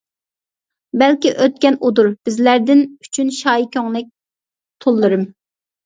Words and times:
بەلكى 1.01 1.33
ئۆتكەن 1.43 1.77
ئۇ 1.85 1.93
دۇر، 2.01 2.11
بىزلەردىن، 2.29 2.83
ئۈچۈن 2.89 3.33
شايى 3.43 3.71
كۆڭلەك، 3.79 4.13
تونلىرىم. 4.83 5.33